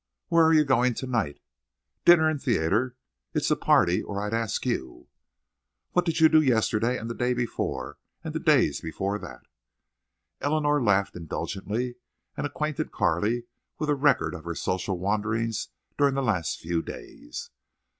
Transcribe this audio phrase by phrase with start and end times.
[0.29, 1.39] "Where are you going to night?"
[2.05, 2.95] "Dinner and theater.
[3.35, 5.09] It's a party, or I'd ask you."
[5.91, 9.41] "What did you do yesterday and the day before, and the days before that?"
[10.41, 11.97] Eleanor laughed indulgently,
[12.35, 13.43] and acquainted Carley
[13.77, 15.67] with a record of her social wanderings
[15.99, 17.51] during the last few days.